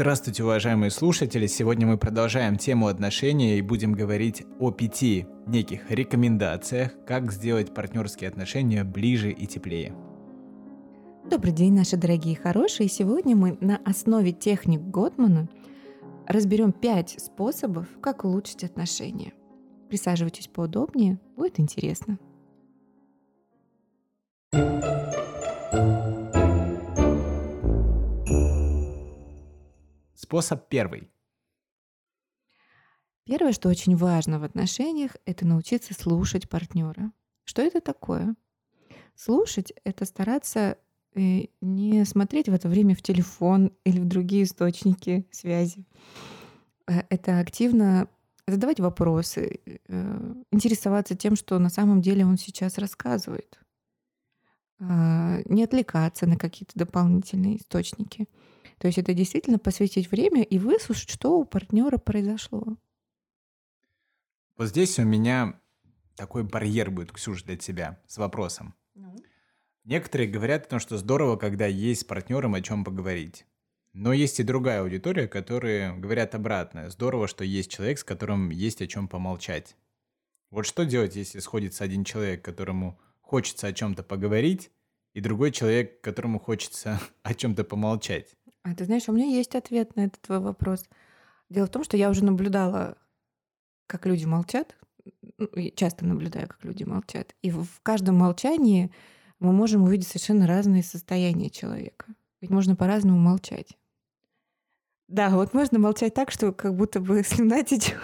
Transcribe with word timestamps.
Здравствуйте, 0.00 0.44
уважаемые 0.44 0.90
слушатели! 0.90 1.46
Сегодня 1.46 1.86
мы 1.86 1.98
продолжаем 1.98 2.56
тему 2.56 2.86
отношений 2.86 3.58
и 3.58 3.60
будем 3.60 3.92
говорить 3.92 4.44
о 4.58 4.70
пяти 4.70 5.26
неких 5.46 5.90
рекомендациях, 5.90 6.92
как 7.06 7.30
сделать 7.30 7.74
партнерские 7.74 8.30
отношения 8.30 8.82
ближе 8.82 9.30
и 9.30 9.46
теплее. 9.46 9.94
Добрый 11.30 11.52
день, 11.52 11.74
наши 11.74 11.98
дорогие 11.98 12.34
хорошие! 12.34 12.88
Сегодня 12.88 13.36
мы 13.36 13.58
на 13.60 13.76
основе 13.84 14.32
техник 14.32 14.80
Готмана 14.80 15.50
разберем 16.26 16.72
пять 16.72 17.16
способов, 17.20 17.86
как 18.00 18.24
улучшить 18.24 18.64
отношения. 18.64 19.34
Присаживайтесь 19.90 20.48
поудобнее, 20.48 21.20
будет 21.36 21.60
интересно. 21.60 22.18
Способ 30.22 30.68
первый. 30.68 31.08
Первое, 33.24 33.52
что 33.52 33.70
очень 33.70 33.96
важно 33.96 34.38
в 34.38 34.44
отношениях, 34.44 35.12
это 35.24 35.46
научиться 35.46 35.94
слушать 35.94 36.46
партнера. 36.46 37.10
Что 37.44 37.62
это 37.62 37.80
такое? 37.80 38.34
Слушать— 39.14 39.72
это 39.84 40.04
стараться 40.04 40.76
э, 41.14 41.44
не 41.62 42.04
смотреть 42.04 42.50
в 42.50 42.52
это 42.52 42.68
время 42.68 42.94
в 42.94 43.00
телефон 43.00 43.72
или 43.84 43.98
в 43.98 44.04
другие 44.04 44.42
источники 44.42 45.26
связи. 45.30 45.86
Э, 46.86 47.00
это 47.08 47.38
активно 47.38 48.06
задавать 48.46 48.78
вопросы, 48.78 49.60
э, 49.64 50.34
интересоваться 50.52 51.16
тем, 51.16 51.34
что 51.34 51.58
на 51.58 51.70
самом 51.70 52.02
деле 52.02 52.26
он 52.26 52.36
сейчас 52.36 52.76
рассказывает. 52.76 53.58
А, 54.80 55.38
не 55.46 55.64
отвлекаться 55.64 56.26
на 56.26 56.36
какие-то 56.36 56.72
дополнительные 56.78 57.56
источники— 57.56 58.28
то 58.80 58.86
есть 58.86 58.96
это 58.96 59.12
действительно 59.12 59.58
посвятить 59.58 60.10
время 60.10 60.42
и 60.42 60.58
выслушать, 60.58 61.10
что 61.10 61.38
у 61.38 61.44
партнера 61.44 61.98
произошло. 61.98 62.78
Вот 64.56 64.68
здесь 64.68 64.98
у 64.98 65.04
меня 65.04 65.60
такой 66.16 66.44
барьер 66.44 66.90
будет, 66.90 67.12
Ксюша, 67.12 67.44
для 67.44 67.58
тебя 67.58 68.00
с 68.06 68.16
вопросом. 68.16 68.74
Ну? 68.94 69.14
Некоторые 69.84 70.30
говорят 70.30 70.64
о 70.64 70.70
том, 70.70 70.80
что 70.80 70.96
здорово, 70.96 71.36
когда 71.36 71.66
есть 71.66 72.00
с 72.00 72.04
партнером 72.04 72.54
о 72.54 72.62
чем 72.62 72.82
поговорить. 72.82 73.44
Но 73.92 74.14
есть 74.14 74.40
и 74.40 74.44
другая 74.44 74.80
аудитория, 74.80 75.28
которые 75.28 75.94
говорят 75.94 76.34
обратное. 76.34 76.88
Здорово, 76.88 77.28
что 77.28 77.44
есть 77.44 77.70
человек, 77.70 77.98
с 77.98 78.04
которым 78.04 78.48
есть 78.48 78.80
о 78.80 78.86
чем 78.86 79.08
помолчать. 79.08 79.76
Вот 80.48 80.64
что 80.64 80.86
делать, 80.86 81.16
если 81.16 81.40
сходится 81.40 81.84
один 81.84 82.04
человек, 82.04 82.42
которому 82.42 82.98
хочется 83.20 83.66
о 83.66 83.74
чем-то 83.74 84.04
поговорить, 84.04 84.70
и 85.12 85.20
другой 85.20 85.50
человек, 85.50 86.00
которому 86.00 86.38
хочется 86.38 87.00
о 87.22 87.34
чем-то 87.34 87.64
помолчать? 87.64 88.36
А 88.62 88.74
ты 88.74 88.84
знаешь, 88.84 89.08
у 89.08 89.12
меня 89.12 89.26
есть 89.26 89.54
ответ 89.54 89.96
на 89.96 90.02
этот 90.02 90.20
твой 90.20 90.40
вопрос. 90.40 90.84
Дело 91.48 91.66
в 91.66 91.70
том, 91.70 91.84
что 91.84 91.96
я 91.96 92.10
уже 92.10 92.24
наблюдала, 92.24 92.96
как 93.86 94.06
люди 94.06 94.24
молчат. 94.24 94.76
Ну, 95.38 95.48
часто 95.74 96.04
наблюдаю, 96.04 96.46
как 96.48 96.62
люди 96.64 96.84
молчат. 96.84 97.34
И 97.42 97.50
в 97.50 97.80
каждом 97.82 98.16
молчании 98.16 98.92
мы 99.38 99.52
можем 99.52 99.82
увидеть 99.82 100.08
совершенно 100.08 100.46
разные 100.46 100.82
состояния 100.82 101.48
человека. 101.50 102.06
Ведь 102.40 102.50
можно 102.50 102.76
по-разному 102.76 103.18
молчать. 103.18 103.76
Да, 105.08 105.30
вот 105.30 105.54
можно 105.54 105.78
молчать 105.78 106.14
так, 106.14 106.30
что 106.30 106.52
как 106.52 106.76
будто 106.76 107.00
бы 107.00 107.22
слюна 107.26 107.62
течет. 107.64 107.98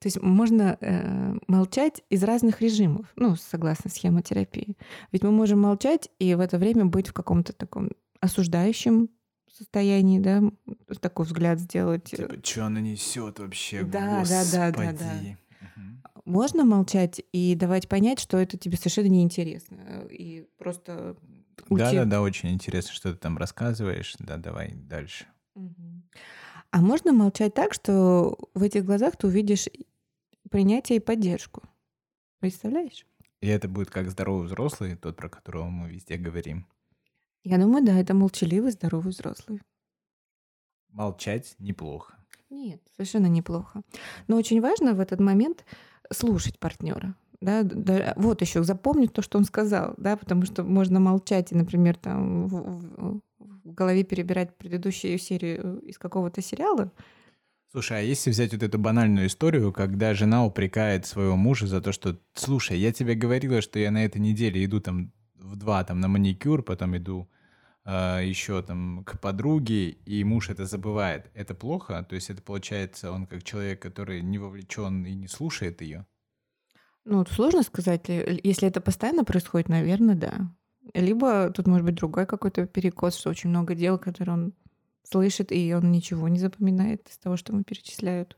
То 0.00 0.06
есть 0.06 0.20
можно 0.22 0.78
э, 0.80 1.34
молчать 1.48 2.02
из 2.08 2.22
разных 2.22 2.60
режимов, 2.60 3.06
ну, 3.16 3.34
согласно 3.36 3.90
схемотерапии. 3.90 4.76
Ведь 5.12 5.22
мы 5.22 5.30
можем 5.30 5.60
молчать 5.60 6.08
и 6.18 6.34
в 6.34 6.40
это 6.40 6.58
время 6.58 6.84
быть 6.84 7.08
в 7.08 7.12
каком-то 7.12 7.52
таком 7.52 7.90
осуждающем 8.20 9.08
состоянии, 9.52 10.20
да, 10.20 10.42
такой 11.00 11.26
взгляд 11.26 11.58
сделать. 11.58 12.04
Типа, 12.04 12.34
что 12.42 12.66
она 12.66 12.80
несет 12.80 13.38
вообще? 13.38 13.82
Да, 13.82 14.24
да, 14.28 14.44
да, 14.52 14.70
да, 14.70 14.92
да. 14.92 15.08
Можно 16.24 16.64
молчать 16.64 17.22
и 17.32 17.54
давать 17.54 17.88
понять, 17.88 18.20
что 18.20 18.36
это 18.36 18.58
тебе 18.58 18.76
совершенно 18.76 19.06
неинтересно. 19.06 20.06
И 20.10 20.46
просто. 20.58 21.16
Да, 21.70 21.92
да, 21.92 22.04
да, 22.04 22.22
очень 22.22 22.50
интересно, 22.50 22.92
что 22.92 23.12
ты 23.12 23.18
там 23.18 23.38
рассказываешь. 23.38 24.14
Да, 24.18 24.36
давай 24.36 24.74
дальше. 24.74 25.26
А 26.70 26.80
можно 26.80 27.12
молчать 27.12 27.54
так, 27.54 27.72
что 27.72 28.36
в 28.54 28.62
этих 28.62 28.84
глазах 28.84 29.16
ты 29.16 29.26
увидишь 29.26 29.68
принятие 30.50 30.96
и 30.96 31.00
поддержку. 31.00 31.62
Представляешь? 32.40 33.06
И 33.40 33.46
это 33.48 33.68
будет 33.68 33.90
как 33.90 34.10
здоровый 34.10 34.46
взрослый, 34.46 34.96
тот, 34.96 35.16
про 35.16 35.28
которого 35.28 35.64
мы 35.64 35.90
везде 35.90 36.16
говорим. 36.16 36.66
Я 37.44 37.58
думаю, 37.58 37.84
да, 37.84 37.98
это 37.98 38.14
молчаливый 38.14 38.72
здоровый 38.72 39.12
взрослый. 39.12 39.62
Молчать 40.90 41.54
неплохо. 41.58 42.16
Нет, 42.50 42.82
совершенно 42.96 43.26
неплохо. 43.26 43.82
Но 44.26 44.36
очень 44.36 44.60
важно 44.60 44.94
в 44.94 45.00
этот 45.00 45.20
момент 45.20 45.64
слушать 46.10 46.58
партнера. 46.58 47.14
Да, 47.40 47.62
да, 47.62 48.14
вот 48.16 48.40
еще 48.40 48.64
запомнить 48.64 49.12
то, 49.12 49.22
что 49.22 49.38
он 49.38 49.44
сказал, 49.44 49.94
да, 49.96 50.16
потому 50.16 50.44
что 50.44 50.64
можно 50.64 50.98
молчать 50.98 51.52
и, 51.52 51.54
например, 51.54 51.96
там 51.96 52.48
в, 52.48 52.54
в, 52.54 53.16
в 53.16 53.20
голове 53.78 54.04
перебирать 54.04 54.56
предыдущую 54.58 55.18
серию 55.18 55.80
из 55.80 55.98
какого-то 55.98 56.42
сериала, 56.42 56.92
Слушай, 57.70 57.98
а 57.98 58.00
если 58.00 58.30
взять 58.30 58.54
вот 58.54 58.62
эту 58.62 58.78
банальную 58.78 59.26
историю, 59.26 59.74
когда 59.74 60.14
жена 60.14 60.46
упрекает 60.46 61.04
своего 61.04 61.36
мужа 61.36 61.66
за 61.66 61.82
то, 61.82 61.92
что, 61.92 62.18
слушай, 62.32 62.78
я 62.78 62.92
тебе 62.92 63.14
говорила, 63.14 63.60
что 63.60 63.78
я 63.78 63.90
на 63.90 64.06
этой 64.06 64.22
неделе 64.22 64.64
иду 64.64 64.80
там 64.80 65.12
в 65.34 65.54
два 65.56 65.84
там 65.84 66.00
на 66.00 66.08
маникюр, 66.08 66.62
потом 66.62 66.96
иду 66.96 67.28
э, 67.84 67.90
а, 67.90 68.20
еще 68.20 68.62
там 68.62 69.04
к 69.04 69.20
подруге, 69.20 69.90
и 69.90 70.24
муж 70.24 70.48
это 70.48 70.64
забывает. 70.64 71.30
Это 71.34 71.54
плохо? 71.54 72.06
То 72.08 72.14
есть 72.14 72.30
это 72.30 72.40
получается 72.40 73.12
он 73.12 73.26
как 73.26 73.44
человек, 73.44 73.82
который 73.82 74.22
не 74.22 74.38
вовлечен 74.38 75.04
и 75.04 75.14
не 75.14 75.28
слушает 75.28 75.82
ее? 75.82 76.06
Ну, 77.04 77.24
сложно 77.26 77.62
сказать. 77.62 78.08
Если 78.08 78.66
это 78.66 78.80
постоянно 78.80 79.24
происходит, 79.24 79.68
наверное, 79.68 80.14
да. 80.14 80.50
Либо 80.94 81.50
тут 81.50 81.66
может 81.66 81.84
быть 81.84 81.94
другой 81.94 82.26
какой-то 82.26 82.66
перекос, 82.66 83.16
что 83.16 83.30
очень 83.30 83.50
много 83.50 83.74
дел, 83.74 83.98
которые 83.98 84.34
он 84.34 84.52
слышит, 85.02 85.52
и 85.52 85.74
он 85.74 85.90
ничего 85.90 86.28
не 86.28 86.38
запоминает 86.38 87.08
из 87.08 87.18
того, 87.18 87.36
что 87.36 87.52
ему 87.52 87.64
перечисляют. 87.64 88.36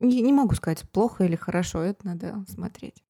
Не, 0.00 0.22
не 0.22 0.32
могу 0.32 0.54
сказать, 0.54 0.88
плохо 0.90 1.24
или 1.24 1.36
хорошо, 1.36 1.82
это 1.82 2.06
надо 2.06 2.44
смотреть. 2.48 3.02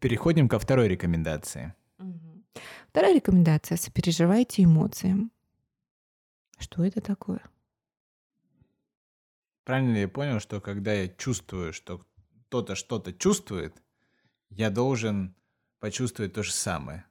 Переходим 0.00 0.48
ко 0.48 0.58
второй 0.58 0.88
рекомендации. 0.88 1.74
Вторая 2.88 3.14
рекомендация– 3.14 3.76
сопереживайте 3.78 4.64
эмоциям. 4.64 5.30
Что 6.58 6.84
это 6.84 7.00
такое? 7.00 7.42
Правильно 9.66 9.94
ли 9.94 10.00
я 10.02 10.08
понял, 10.08 10.38
что 10.38 10.60
когда 10.60 10.92
я 10.92 11.08
чувствую, 11.08 11.72
что 11.72 12.06
кто-то 12.46 12.76
что-то 12.76 13.12
чувствует, 13.12 13.74
я 14.48 14.70
должен 14.70 15.34
почувствовать 15.80 16.34
то 16.34 16.44
же 16.44 16.52
самое. 16.52 17.04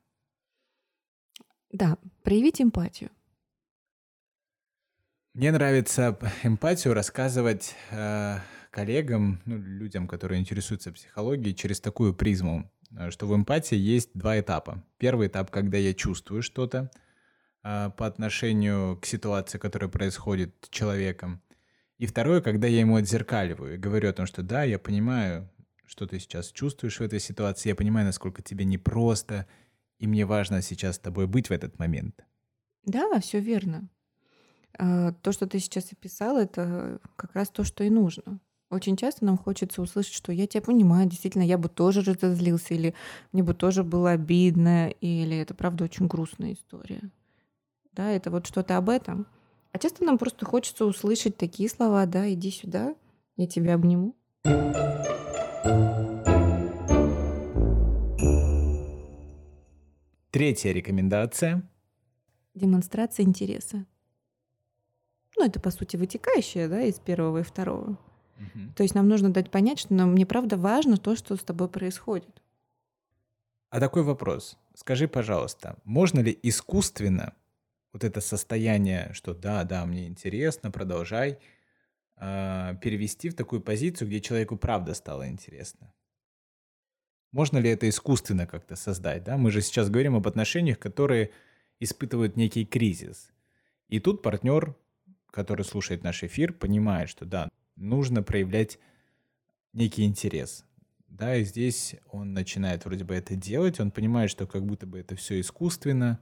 Да, 1.70 1.98
проявить 2.24 2.62
эмпатию. 2.62 3.10
Мне 5.34 5.52
нравится 5.52 6.18
эмпатию 6.44 6.94
рассказывать 6.94 7.76
э, 7.92 8.38
коллегам, 8.72 9.42
ну, 9.44 9.58
людям, 9.58 10.08
которые 10.08 10.40
интересуются 10.40 10.94
психологией, 10.94 11.54
через 11.54 11.82
такую 11.82 12.14
призму, 12.14 12.72
э, 12.98 13.12
что 13.12 13.28
в 13.28 13.36
эмпатии 13.36 13.76
есть 13.76 14.12
два 14.14 14.40
этапа. 14.40 14.82
Первый 14.98 15.28
этап, 15.28 15.52
когда 15.52 15.78
я 15.78 15.94
чувствую 15.94 16.42
что-то 16.42 16.90
э, 17.66 17.92
по 17.98 18.06
отношению 18.06 18.98
к 19.02 19.06
ситуации, 19.06 19.58
которая 19.58 19.90
происходит 19.90 20.56
с 20.62 20.70
человеком. 20.70 21.42
И 21.98 22.06
второе, 22.08 22.42
когда 22.42 22.68
я 22.68 22.82
ему 22.82 22.98
отзеркаливаю 22.98 23.76
и 23.76 23.78
говорю 23.78 24.10
о 24.10 24.14
том, 24.14 24.26
что 24.26 24.44
да, 24.44 24.64
я 24.64 24.78
понимаю, 24.80 25.50
что 25.86 26.08
ты 26.08 26.20
сейчас 26.20 26.52
чувствуешь 26.52 27.00
в 27.00 27.04
этой 27.04 27.20
ситуации. 27.20 27.70
Я 27.70 27.76
понимаю, 27.76 28.06
насколько 28.06 28.42
тебе 28.42 28.66
непросто, 28.66 29.48
и 29.98 30.08
мне 30.08 30.26
важно 30.26 30.62
сейчас 30.62 30.96
с 30.96 31.00
тобой 31.00 31.28
быть 31.28 31.50
в 31.50 31.52
этот 31.52 31.80
момент. 31.80 32.26
Да, 32.84 33.20
все 33.20 33.40
верно. 33.40 33.90
А, 34.78 35.14
то, 35.14 35.32
что 35.32 35.48
ты 35.48 35.60
сейчас 35.60 35.92
описал, 35.94 36.38
это 36.38 37.00
как 37.16 37.34
раз 37.34 37.50
то, 37.50 37.64
что 37.64 37.84
и 37.84 37.90
нужно. 37.90 38.40
Очень 38.70 38.98
часто 38.98 39.24
нам 39.24 39.38
хочется 39.38 39.82
услышать, 39.82 40.14
что 40.14 40.32
я 40.32 40.48
тебя 40.48 40.62
понимаю, 40.62 41.08
действительно, 41.08 41.44
я 41.44 41.58
бы 41.58 41.70
тоже 41.70 42.02
разозлился, 42.02 42.74
или 42.74 42.94
мне 43.32 43.44
бы 43.44 43.54
тоже 43.54 43.84
было 43.84 44.12
обидно, 44.12 44.90
или 44.90 45.38
это 45.38 45.54
правда 45.54 45.84
очень 45.86 46.08
грустная 46.08 46.54
история. 46.54 47.12
Да, 47.94 48.12
это 48.12 48.32
вот 48.32 48.48
что-то 48.48 48.76
об 48.78 48.90
этом. 48.90 49.28
А 49.76 49.78
часто 49.78 50.06
нам 50.06 50.18
просто 50.18 50.46
хочется 50.46 50.86
услышать 50.86 51.36
такие 51.36 51.68
слова, 51.68 52.06
да, 52.06 52.32
иди 52.32 52.50
сюда, 52.50 52.96
я 53.36 53.46
тебя 53.46 53.76
обниму. 53.76 54.16
Третья 60.32 60.72
рекомендация. 60.72 61.70
Демонстрация 62.54 63.26
интереса. 63.26 63.86
Ну, 65.36 65.46
это, 65.46 65.60
по 65.60 65.72
сути, 65.72 65.98
вытекающее 65.98 66.70
да, 66.70 66.82
из 66.84 66.98
первого 67.00 67.40
и 67.40 67.44
второго. 67.44 67.98
Угу. 68.38 68.76
То 68.78 68.84
есть 68.84 68.96
нам 68.96 69.10
нужно 69.10 69.34
дать 69.34 69.52
понять, 69.52 69.80
что 69.80 69.94
нам 69.94 70.14
мне 70.14 70.26
правда 70.26 70.56
важно 70.56 70.96
то, 70.96 71.18
что 71.18 71.36
с 71.36 71.44
тобой 71.44 71.68
происходит. 71.68 72.42
А 73.72 73.82
такой 73.82 74.04
вопрос. 74.04 74.58
Скажи, 74.74 75.10
пожалуйста, 75.10 75.78
можно 75.84 76.22
ли 76.22 76.40
искусственно 76.44 77.34
вот 77.96 78.04
это 78.04 78.20
состояние, 78.20 79.12
что 79.14 79.34
да, 79.34 79.64
да, 79.64 79.86
мне 79.86 80.08
интересно, 80.08 80.70
продолжай, 80.70 81.40
э, 82.18 82.76
перевести 82.82 83.30
в 83.30 83.36
такую 83.36 83.62
позицию, 83.62 84.10
где 84.10 84.20
человеку 84.20 84.58
правда 84.58 84.94
стало 84.94 85.30
интересно? 85.30 85.94
Можно 87.32 87.60
ли 87.60 87.70
это 87.70 87.88
искусственно 87.88 88.48
как-то 88.48 88.76
создать? 88.76 89.24
Да? 89.24 89.38
Мы 89.38 89.50
же 89.50 89.62
сейчас 89.62 89.90
говорим 89.90 90.18
об 90.18 90.28
отношениях, 90.28 90.78
которые 90.78 91.32
испытывают 91.80 92.36
некий 92.36 92.66
кризис. 92.66 93.32
И 93.88 94.02
тут 94.02 94.22
партнер, 94.22 94.76
который 95.32 95.64
слушает 95.64 96.04
наш 96.04 96.22
эфир, 96.22 96.52
понимает, 96.52 97.08
что 97.08 97.24
да, 97.24 97.48
нужно 97.78 98.22
проявлять 98.24 98.78
некий 99.72 100.04
интерес. 100.04 100.66
Да, 101.08 101.38
и 101.38 101.46
здесь 101.46 101.96
он 102.12 102.34
начинает 102.34 102.84
вроде 102.84 103.06
бы 103.06 103.16
это 103.16 103.38
делать, 103.38 103.80
он 103.80 103.90
понимает, 103.92 104.30
что 104.30 104.48
как 104.48 104.66
будто 104.66 104.86
бы 104.86 105.00
это 105.00 105.16
все 105.16 105.40
искусственно, 105.40 106.20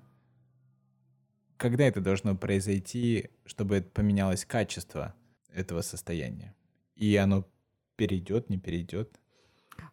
когда 1.64 1.86
это 1.86 2.02
должно 2.02 2.36
произойти, 2.36 3.30
чтобы 3.46 3.80
поменялось 3.94 4.44
качество 4.44 5.16
этого 5.48 5.80
состояния? 5.80 6.54
И 6.98 7.16
оно 7.16 7.48
перейдет, 7.96 8.50
не 8.50 8.58
перейдет? 8.58 9.18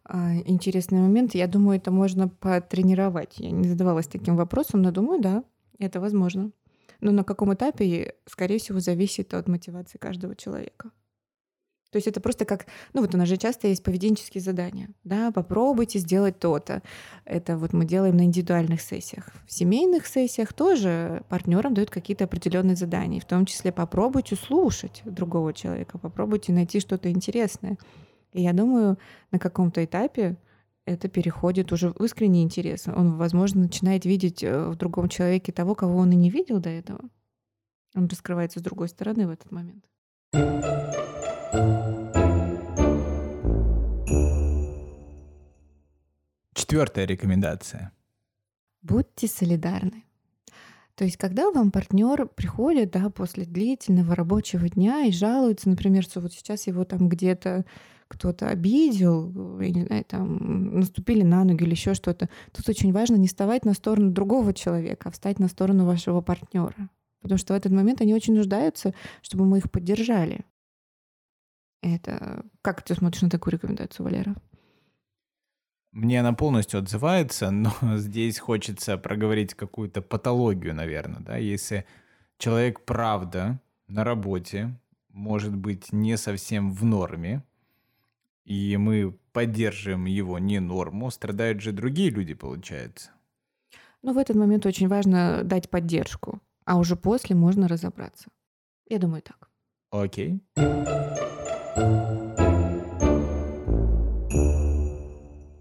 А, 0.03 0.35
интересный 0.35 0.99
момент. 0.99 1.33
Я 1.33 1.47
думаю, 1.47 1.77
это 1.77 1.89
можно 1.89 2.27
потренировать. 2.27 3.39
Я 3.39 3.51
не 3.51 3.69
задавалась 3.69 4.07
таким 4.07 4.35
вопросом, 4.35 4.81
но 4.81 4.91
думаю, 4.91 5.21
да, 5.21 5.45
это 5.79 6.01
возможно. 6.01 6.51
Но 6.99 7.11
на 7.11 7.23
каком 7.23 7.53
этапе, 7.53 8.15
скорее 8.25 8.59
всего, 8.59 8.81
зависит 8.81 9.33
от 9.33 9.47
мотивации 9.47 9.97
каждого 9.97 10.35
человека. 10.35 10.91
То 11.91 11.97
есть 11.97 12.07
это 12.07 12.21
просто 12.21 12.45
как, 12.45 12.67
ну 12.93 13.01
вот 13.01 13.13
у 13.13 13.17
нас 13.17 13.27
же 13.27 13.35
часто 13.35 13.67
есть 13.67 13.83
поведенческие 13.83 14.41
задания, 14.41 14.89
да, 15.03 15.31
попробуйте 15.31 15.99
сделать 15.99 16.39
то-то. 16.39 16.81
Это 17.25 17.57
вот 17.57 17.73
мы 17.73 17.85
делаем 17.85 18.15
на 18.15 18.23
индивидуальных 18.23 18.81
сессиях. 18.81 19.29
В 19.45 19.51
семейных 19.51 20.07
сессиях 20.07 20.53
тоже 20.53 21.23
партнерам 21.27 21.73
дают 21.73 21.89
какие-то 21.89 22.23
определенные 22.23 22.77
задания, 22.77 23.19
в 23.19 23.25
том 23.25 23.45
числе 23.45 23.73
попробуйте 23.73 24.37
слушать 24.37 25.01
другого 25.03 25.53
человека, 25.53 25.97
попробуйте 25.97 26.53
найти 26.53 26.79
что-то 26.79 27.11
интересное. 27.11 27.77
И 28.31 28.41
я 28.41 28.53
думаю, 28.53 28.97
на 29.31 29.39
каком-то 29.39 29.83
этапе 29.83 30.37
это 30.85 31.09
переходит 31.09 31.73
уже 31.73 31.91
в 31.91 32.03
искренний 32.03 32.43
интерес. 32.43 32.87
Он, 32.87 33.17
возможно, 33.17 33.61
начинает 33.61 34.05
видеть 34.05 34.43
э, 34.43 34.69
в 34.69 34.75
другом 34.75 35.09
человеке 35.09 35.51
того, 35.51 35.75
кого 35.75 35.97
он 35.97 36.11
и 36.11 36.15
не 36.15 36.29
видел 36.29 36.59
до 36.59 36.69
этого. 36.69 37.01
Он 37.95 38.07
раскрывается 38.07 38.59
с 38.59 38.63
другой 38.63 38.87
стороны 38.87 39.27
в 39.27 39.31
этот 39.31 39.51
момент. 39.51 39.83
Четвертая 46.71 47.05
рекомендация. 47.05 47.91
Будьте 48.81 49.27
солидарны. 49.27 50.05
То 50.95 51.03
есть, 51.03 51.17
когда 51.17 51.51
вам 51.51 51.69
партнер 51.69 52.27
приходит, 52.27 52.91
да, 52.91 53.09
после 53.09 53.43
длительного 53.43 54.15
рабочего 54.15 54.69
дня 54.69 55.03
и 55.03 55.11
жалуется, 55.11 55.67
например, 55.67 56.01
что 56.03 56.21
вот 56.21 56.31
сейчас 56.31 56.67
его 56.67 56.85
там 56.85 57.09
где-то 57.09 57.65
кто-то 58.07 58.47
обидел, 58.47 59.59
я 59.59 59.69
не 59.69 59.83
знаю, 59.83 60.05
там 60.05 60.79
наступили 60.79 61.23
на 61.23 61.43
ноги 61.43 61.61
или 61.63 61.71
еще 61.71 61.93
что-то, 61.93 62.29
тут 62.53 62.69
очень 62.69 62.93
важно 62.93 63.17
не 63.17 63.27
вставать 63.27 63.65
на 63.65 63.73
сторону 63.73 64.09
другого 64.09 64.53
человека, 64.53 65.09
а 65.09 65.11
встать 65.11 65.39
на 65.39 65.49
сторону 65.49 65.85
вашего 65.85 66.21
партнера. 66.21 66.89
Потому 67.21 67.37
что 67.37 67.53
в 67.53 67.57
этот 67.57 67.73
момент 67.73 67.99
они 67.99 68.13
очень 68.13 68.33
нуждаются, 68.33 68.93
чтобы 69.21 69.43
мы 69.43 69.57
их 69.57 69.69
поддержали. 69.69 70.45
Это 71.81 72.45
как 72.61 72.81
ты 72.81 72.95
смотришь 72.95 73.23
на 73.23 73.29
такую 73.29 73.55
рекомендацию, 73.55 74.05
Валера? 74.05 74.37
Мне 75.91 76.21
она 76.21 76.33
полностью 76.33 76.79
отзывается, 76.79 77.51
но 77.51 77.73
здесь 77.97 78.39
хочется 78.39 78.97
проговорить 78.97 79.53
какую-то 79.53 80.01
патологию, 80.01 80.73
наверное, 80.73 81.21
да, 81.21 81.37
если 81.37 81.85
человек 82.37 82.85
правда 82.85 83.59
на 83.87 84.03
работе 84.03 84.79
может 85.09 85.55
быть 85.55 85.91
не 85.91 86.17
совсем 86.17 86.71
в 86.71 86.85
норме, 86.85 87.43
и 88.45 88.77
мы 88.77 89.17
поддерживаем 89.33 90.05
его 90.05 90.39
не 90.39 90.59
норму, 90.59 91.11
страдают 91.11 91.61
же 91.61 91.71
другие 91.71 92.09
люди, 92.09 92.33
получается. 92.33 93.11
Ну, 94.01 94.13
в 94.13 94.17
этот 94.17 94.35
момент 94.35 94.65
очень 94.65 94.87
важно 94.87 95.43
дать 95.43 95.69
поддержку, 95.69 96.41
а 96.65 96.77
уже 96.77 96.95
после 96.95 97.35
можно 97.35 97.67
разобраться. 97.67 98.29
Я 98.89 98.99
думаю 98.99 99.21
так. 99.21 99.49
Окей. 99.91 100.41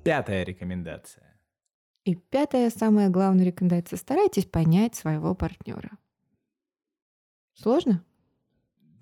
Пятая 0.05 0.45
рекомендация. 0.45 1.39
И 2.05 2.15
пятая, 2.15 2.71
самая 2.71 3.11
главная 3.11 3.45
рекомендация. 3.45 3.99
Старайтесь 3.99 4.47
понять 4.47 4.95
своего 4.95 5.35
партнера. 5.35 5.99
Сложно? 7.55 8.03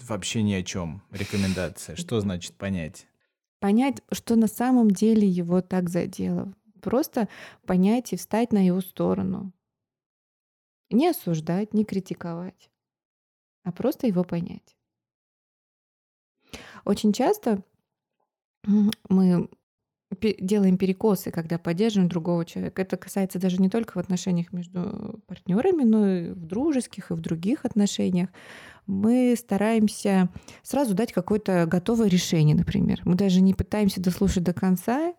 Вообще 0.02 0.42
ни 0.42 0.52
о 0.54 0.62
чем. 0.64 1.02
Рекомендация. 1.10 1.94
Что 1.94 2.20
значит 2.20 2.56
понять? 2.56 3.06
Понять, 3.60 4.02
что 4.10 4.34
на 4.34 4.48
самом 4.48 4.90
деле 4.90 5.28
его 5.28 5.60
так 5.60 5.88
задело. 5.88 6.52
Просто 6.82 7.28
понять 7.66 8.12
и 8.12 8.16
встать 8.16 8.52
на 8.52 8.64
его 8.64 8.80
сторону. 8.80 9.52
Не 10.90 11.08
осуждать, 11.08 11.74
не 11.74 11.84
критиковать, 11.84 12.70
а 13.62 13.72
просто 13.72 14.06
его 14.06 14.24
понять. 14.24 14.76
Очень 16.84 17.12
часто 17.12 17.62
мы 18.64 19.48
делаем 20.40 20.78
перекосы, 20.78 21.30
когда 21.30 21.58
поддерживаем 21.58 22.08
другого 22.08 22.44
человека. 22.44 22.82
Это 22.82 22.96
касается 22.96 23.38
даже 23.38 23.60
не 23.60 23.68
только 23.68 23.92
в 23.92 23.96
отношениях 23.98 24.52
между 24.52 25.20
партнерами, 25.26 25.82
но 25.82 26.08
и 26.08 26.30
в 26.30 26.46
дружеских, 26.46 27.10
и 27.10 27.14
в 27.14 27.20
других 27.20 27.64
отношениях. 27.64 28.30
Мы 28.86 29.34
стараемся 29.38 30.30
сразу 30.62 30.94
дать 30.94 31.12
какое-то 31.12 31.66
готовое 31.66 32.08
решение, 32.08 32.56
например. 32.56 33.02
Мы 33.04 33.16
даже 33.16 33.42
не 33.42 33.52
пытаемся 33.52 34.00
дослушать 34.00 34.44
до 34.44 34.54
конца, 34.54 35.14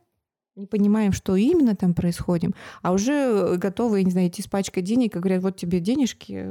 не 0.56 0.66
понимаем, 0.66 1.13
что 1.13 1.35
именно 1.35 1.75
там 1.75 1.94
происходит, 1.94 2.52
а 2.81 2.92
уже 2.92 3.57
готовы, 3.57 4.04
не 4.04 4.11
знаю, 4.11 4.28
идти 4.28 4.42
с 4.42 4.47
пачкой 4.47 4.83
денег 4.83 5.16
и 5.16 5.19
говорят, 5.19 5.44
вот 5.44 5.56
тебе 5.56 5.80
денежки, 5.80 6.45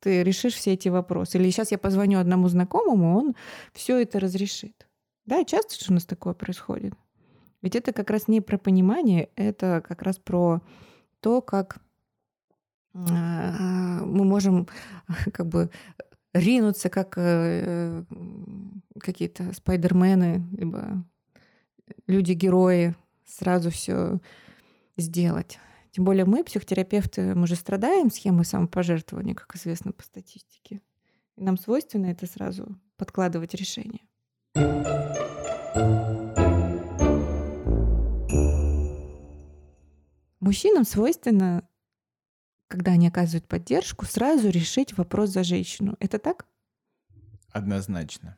ты 0.00 0.22
решишь 0.22 0.54
все 0.54 0.74
эти 0.74 0.88
вопросы. 0.88 1.36
Или 1.36 1.50
сейчас 1.50 1.72
я 1.72 1.78
позвоню 1.78 2.20
одному 2.20 2.48
знакомому, 2.48 3.18
он 3.18 3.34
все 3.72 3.98
это 3.98 4.20
разрешит. 4.20 4.86
Да, 5.26 5.44
часто 5.44 5.74
же 5.74 5.90
у 5.90 5.94
нас 5.94 6.06
такое 6.06 6.32
происходит. 6.32 6.94
Ведь 7.66 7.74
это 7.74 7.92
как 7.92 8.10
раз 8.10 8.28
не 8.28 8.40
про 8.40 8.58
понимание, 8.58 9.28
это 9.34 9.82
как 9.84 10.02
раз 10.02 10.18
про 10.18 10.62
то, 11.18 11.40
как 11.40 11.78
а, 12.94 14.04
мы 14.04 14.24
можем 14.24 14.68
как 15.32 15.48
бы 15.48 15.70
ринуться, 16.32 16.90
как 16.90 17.14
э, 17.16 18.04
какие-то 19.00 19.52
спайдермены, 19.52 20.46
либо 20.56 21.04
люди-герои, 22.06 22.94
сразу 23.24 23.70
все 23.70 24.20
сделать. 24.96 25.58
Тем 25.90 26.04
более 26.04 26.24
мы, 26.24 26.44
психотерапевты, 26.44 27.34
мы 27.34 27.48
же 27.48 27.56
страдаем 27.56 28.12
схемой 28.12 28.44
самопожертвования, 28.44 29.34
как 29.34 29.56
известно 29.56 29.90
по 29.90 30.04
статистике. 30.04 30.82
И 31.34 31.42
нам 31.42 31.58
свойственно 31.58 32.06
это 32.06 32.26
сразу 32.26 32.78
подкладывать 32.96 33.54
решение. 33.54 34.02
Мужчинам 40.46 40.84
свойственно, 40.84 41.68
когда 42.68 42.92
они 42.92 43.08
оказывают 43.08 43.48
поддержку, 43.48 44.04
сразу 44.04 44.48
решить 44.48 44.96
вопрос 44.96 45.30
за 45.30 45.42
женщину. 45.42 45.96
Это 45.98 46.20
так? 46.20 46.46
Однозначно. 47.50 48.36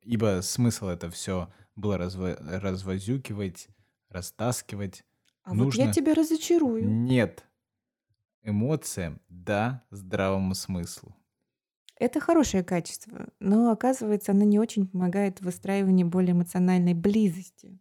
Ибо 0.00 0.40
смысл 0.42 0.86
это 0.86 1.10
все 1.10 1.52
было 1.76 1.98
разво- 1.98 2.38
развозюкивать, 2.40 3.68
растаскивать. 4.08 5.04
А 5.42 5.52
Нужно... 5.52 5.82
вот 5.82 5.88
я 5.88 5.92
тебя 5.92 6.14
разочарую. 6.14 6.88
Нет. 6.88 7.44
Эмоциям, 8.42 9.20
да, 9.28 9.84
здравому 9.90 10.54
смыслу. 10.54 11.14
Это 11.96 12.18
хорошее 12.18 12.64
качество, 12.64 13.28
но 13.40 13.70
оказывается, 13.70 14.32
оно 14.32 14.44
не 14.44 14.58
очень 14.58 14.86
помогает 14.88 15.40
в 15.40 15.44
выстраивании 15.44 16.04
более 16.04 16.32
эмоциональной 16.32 16.94
близости. 16.94 17.78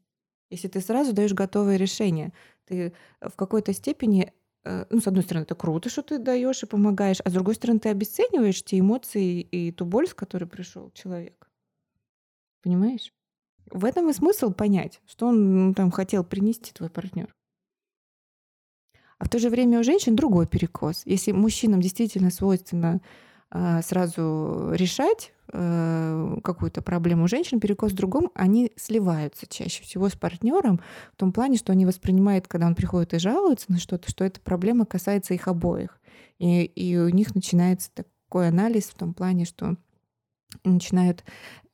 Если 0.49 0.67
ты 0.67 0.81
сразу 0.81 1.13
даешь 1.13 1.33
готовое 1.33 1.77
решение, 1.77 2.33
ты 2.71 2.93
в 3.19 3.35
какой-то 3.35 3.73
степени, 3.73 4.31
э, 4.63 4.85
ну, 4.89 5.01
с 5.01 5.07
одной 5.07 5.23
стороны, 5.23 5.43
это 5.43 5.55
круто, 5.55 5.89
что 5.89 6.01
ты 6.01 6.19
даешь 6.19 6.63
и 6.63 6.65
помогаешь, 6.65 7.19
а 7.23 7.29
с 7.29 7.33
другой 7.33 7.55
стороны, 7.55 7.79
ты 7.79 7.89
обесцениваешь 7.89 8.63
те 8.63 8.79
эмоции 8.79 9.41
и 9.41 9.71
ту 9.71 9.85
боль, 9.85 10.07
с 10.07 10.13
которой 10.13 10.45
пришел 10.45 10.89
человек. 10.91 11.49
Понимаешь? 12.63 13.13
В 13.65 13.85
этом 13.85 14.09
и 14.09 14.13
смысл 14.13 14.51
понять, 14.51 15.01
что 15.05 15.27
он 15.27 15.67
ну, 15.67 15.73
там 15.73 15.91
хотел 15.91 16.23
принести 16.23 16.71
твой 16.71 16.89
партнер. 16.89 17.33
А 19.17 19.25
в 19.25 19.29
то 19.29 19.37
же 19.37 19.49
время 19.49 19.79
у 19.79 19.83
женщин 19.83 20.15
другой 20.15 20.47
перекос. 20.47 21.03
Если 21.05 21.31
мужчинам 21.31 21.81
действительно 21.81 22.31
свойственно 22.31 23.01
а, 23.49 23.81
сразу 23.81 24.71
решать 24.73 25.33
э, 25.51 26.37
какую-то 26.43 26.81
проблему 26.81 27.27
женщин, 27.27 27.59
перекос 27.59 27.91
в 27.91 27.95
другом, 27.95 28.31
они 28.35 28.71
сливаются 28.75 29.47
чаще 29.47 29.83
всего 29.83 30.09
с 30.09 30.13
партнером 30.13 30.81
в 31.13 31.17
том 31.17 31.31
плане, 31.31 31.57
что 31.57 31.71
они 31.71 31.85
воспринимают, 31.85 32.47
когда 32.47 32.67
он 32.67 32.75
приходит 32.75 33.13
и 33.13 33.19
жалуется 33.19 33.71
на 33.71 33.79
что-то, 33.79 34.09
что 34.09 34.23
эта 34.23 34.39
проблема 34.39 34.85
касается 34.85 35.33
их 35.33 35.47
обоих. 35.47 35.99
И, 36.39 36.63
и 36.63 36.97
у 36.97 37.09
них 37.09 37.35
начинается 37.35 37.91
такой 37.93 38.47
анализ 38.47 38.85
в 38.85 38.95
том 38.95 39.13
плане, 39.13 39.45
что 39.45 39.77
начинают 40.63 41.23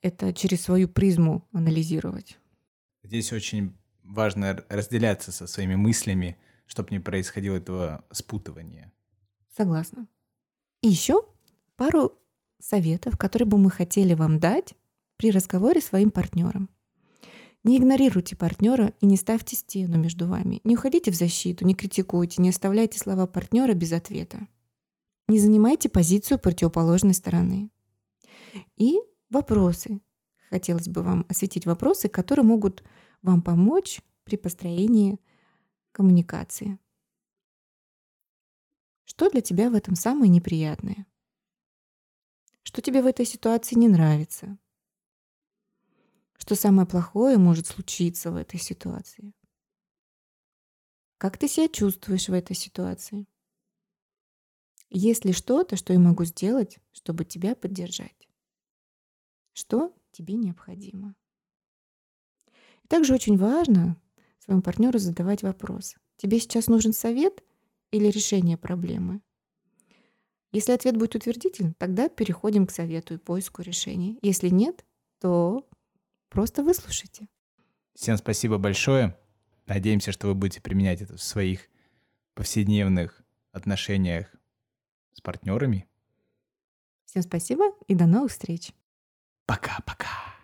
это 0.01 0.34
через 0.34 0.62
свою 0.62 0.88
призму 0.88 1.48
анализировать. 1.51 2.38
Здесь 3.03 3.31
очень 3.34 3.75
важно 4.03 4.63
разделяться 4.69 5.31
со 5.31 5.48
своими 5.48 5.75
мыслями, 5.75 6.38
чтобы 6.65 6.89
не 6.91 7.00
происходило 7.00 7.55
этого 7.55 8.03
спутывания. 8.12 8.91
Согласна. 9.55 10.07
И 10.81 10.89
еще 10.89 11.24
пару 11.75 12.13
советов, 12.60 13.18
которые 13.18 13.48
бы 13.48 13.58
мы 13.58 13.70
хотели 13.70 14.14
вам 14.14 14.40
дать 14.40 14.74
при 15.18 15.32
разговоре 15.32 15.82
с 15.82 15.86
своим 15.86 16.12
партнером. 16.12 16.70
Не 17.64 17.78
игнорируйте 17.78 18.36
партнера 18.36 18.94
и 19.02 19.06
не 19.06 19.18
ставьте 19.18 19.56
стену 19.56 19.98
между 19.98 20.28
вами. 20.28 20.62
Не 20.64 20.76
уходите 20.76 21.12
в 21.12 21.16
защиту, 21.16 21.66
не 21.66 21.76
критикуйте, 21.76 22.42
не 22.42 22.50
оставляйте 22.50 23.00
слова 23.00 23.28
партнера 23.28 23.74
без 23.74 23.92
ответа. 23.92 24.48
Не 25.28 25.40
занимайте 25.40 25.90
позицию 25.90 26.40
противоположной 26.40 27.14
стороны. 27.14 27.70
И 28.78 29.00
вопросы. 29.30 30.00
Хотелось 30.50 30.88
бы 30.88 31.02
вам 31.02 31.26
осветить 31.28 31.66
вопросы, 31.66 32.08
которые 32.08 32.46
могут 32.46 32.84
вам 33.22 33.42
помочь 33.42 34.02
при 34.24 34.38
построении 34.38 35.20
коммуникации. 35.92 36.80
Что 39.04 39.30
для 39.30 39.42
тебя 39.42 39.70
в 39.70 39.74
этом 39.74 39.96
самое 39.96 40.30
неприятное? 40.30 41.06
Что 42.77 42.84
тебе 42.84 43.01
в 43.01 43.07
этой 43.07 43.25
ситуации 43.25 43.74
не 43.75 43.88
нравится? 43.88 44.55
Что 46.38 46.53
самое 46.53 46.88
плохое 46.88 47.39
может 47.39 47.65
случиться 47.65 48.29
в 48.29 48.36
этой 48.36 48.60
ситуации? 48.60 49.34
Как 51.17 51.39
ты 51.39 51.48
себя 51.48 51.69
чувствуешь 51.69 52.29
в 52.29 52.34
этой 52.34 52.55
ситуации? 52.55 53.25
Есть 54.91 55.25
ли 55.25 55.34
что-то, 55.34 55.75
что 55.75 55.91
я 55.91 55.98
могу 55.98 56.24
сделать, 56.24 56.77
чтобы 56.91 57.25
тебя 57.25 57.55
поддержать? 57.55 58.29
Что 59.53 59.91
тебе 60.12 60.36
необходимо? 60.36 61.15
И 62.84 62.88
также 62.88 63.15
очень 63.15 63.39
важно 63.39 64.00
своему 64.38 64.62
партнеру 64.62 65.00
задавать 65.00 65.41
вопрос. 65.41 65.96
Тебе 66.17 66.39
сейчас 66.39 66.67
нужен 66.67 66.93
совет 66.93 67.43
или 67.89 68.05
решение 68.05 68.55
проблемы? 68.55 69.24
Если 70.51 70.72
ответ 70.72 70.96
будет 70.96 71.16
утвердительным, 71.16 71.74
тогда 71.77 72.10
переходим 72.10 72.68
к 72.68 72.72
совету 72.72 73.16
и 73.16 73.18
поиску 73.18 73.62
решений. 73.62 74.18
Если 74.22 74.50
нет, 74.50 74.86
то 75.20 75.68
просто 76.30 76.63
выслушайте. 76.63 77.27
Всем 77.94 78.18
спасибо 78.18 78.58
большое. 78.58 79.18
Надеемся, 79.66 80.12
что 80.12 80.27
вы 80.27 80.36
будете 80.36 80.62
применять 80.62 81.01
это 81.01 81.18
в 81.18 81.22
своих 81.22 81.68
повседневных 82.34 83.22
отношениях 83.51 84.34
с 85.13 85.22
партнерами. 85.22 85.88
Всем 87.06 87.24
спасибо 87.24 87.66
и 87.88 87.96
до 87.96 88.06
новых 88.06 88.32
встреч. 88.32 88.72
Пока-пока. 89.46 90.37